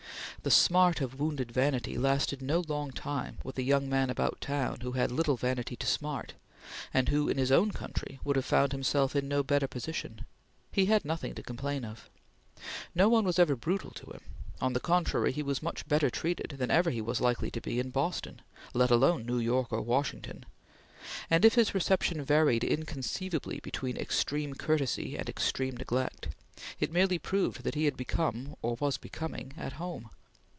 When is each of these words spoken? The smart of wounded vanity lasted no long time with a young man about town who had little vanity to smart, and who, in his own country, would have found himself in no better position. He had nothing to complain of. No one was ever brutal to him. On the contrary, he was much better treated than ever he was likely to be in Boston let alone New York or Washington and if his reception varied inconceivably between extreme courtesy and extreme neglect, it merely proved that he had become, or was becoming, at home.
The 0.43 0.49
smart 0.49 1.01
of 1.01 1.19
wounded 1.19 1.51
vanity 1.51 1.99
lasted 1.99 2.41
no 2.41 2.61
long 2.67 2.89
time 2.89 3.37
with 3.43 3.59
a 3.59 3.61
young 3.61 3.87
man 3.87 4.09
about 4.09 4.41
town 4.41 4.79
who 4.81 4.93
had 4.93 5.11
little 5.11 5.37
vanity 5.37 5.75
to 5.75 5.85
smart, 5.85 6.33
and 6.91 7.09
who, 7.09 7.29
in 7.29 7.37
his 7.37 7.51
own 7.51 7.69
country, 7.71 8.19
would 8.23 8.35
have 8.37 8.43
found 8.45 8.71
himself 8.71 9.15
in 9.15 9.27
no 9.27 9.43
better 9.43 9.67
position. 9.67 10.25
He 10.71 10.87
had 10.87 11.05
nothing 11.05 11.35
to 11.35 11.43
complain 11.43 11.85
of. 11.85 12.09
No 12.95 13.07
one 13.07 13.23
was 13.23 13.37
ever 13.37 13.55
brutal 13.55 13.91
to 13.91 14.07
him. 14.07 14.21
On 14.59 14.73
the 14.73 14.79
contrary, 14.79 15.31
he 15.31 15.43
was 15.43 15.61
much 15.61 15.87
better 15.87 16.09
treated 16.09 16.55
than 16.57 16.71
ever 16.71 16.89
he 16.89 17.01
was 17.01 17.21
likely 17.21 17.51
to 17.51 17.61
be 17.61 17.79
in 17.79 17.91
Boston 17.91 18.41
let 18.73 18.89
alone 18.89 19.27
New 19.27 19.37
York 19.37 19.71
or 19.71 19.81
Washington 19.83 20.47
and 21.29 21.45
if 21.45 21.53
his 21.53 21.75
reception 21.75 22.23
varied 22.25 22.63
inconceivably 22.63 23.59
between 23.59 23.95
extreme 23.95 24.55
courtesy 24.55 25.15
and 25.15 25.29
extreme 25.29 25.77
neglect, 25.77 26.29
it 26.79 26.91
merely 26.91 27.19
proved 27.19 27.61
that 27.63 27.75
he 27.75 27.85
had 27.85 27.95
become, 27.95 28.55
or 28.63 28.75
was 28.79 28.97
becoming, 28.97 29.53
at 29.55 29.73
home. 29.73 30.09